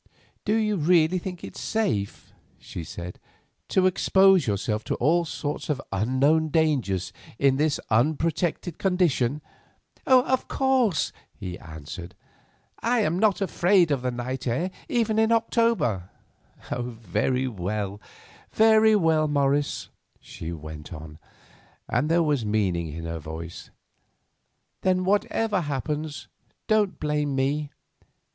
"Do 0.45 0.55
you 0.55 0.77
really 0.77 1.19
think 1.19 1.43
it 1.43 1.55
safe," 1.55 2.33
she 2.57 2.83
said, 2.83 3.19
"to 3.67 3.85
expose 3.85 4.47
yourself 4.47 4.83
to 4.85 4.95
all 4.95 5.25
sorts 5.25 5.69
of 5.69 5.79
unknown 5.91 6.49
dangers 6.49 7.13
in 7.37 7.57
this 7.57 7.79
unprotected 7.91 8.79
condition?" 8.79 9.43
"Of 10.07 10.47
course," 10.47 11.11
he 11.35 11.59
answered. 11.59 12.15
"I 12.79 13.01
am 13.01 13.19
not 13.19 13.41
afraid 13.41 13.91
of 13.91 14.01
the 14.01 14.09
night 14.09 14.47
air 14.47 14.71
even 14.89 15.19
in 15.19 15.31
October." 15.31 16.09
"Very 16.71 17.47
well, 17.47 18.01
very 18.51 18.95
well, 18.95 19.27
Morris," 19.27 19.89
she 20.19 20.51
went 20.51 20.91
on, 20.91 21.19
and 21.87 22.09
there 22.09 22.23
was 22.23 22.43
meaning 22.43 22.87
in 22.87 23.05
her 23.05 23.19
voice; 23.19 23.69
"then 24.81 25.03
whatever 25.03 25.61
happens 25.61 26.27
don't 26.65 26.99
blame 26.99 27.35
me. 27.35 27.69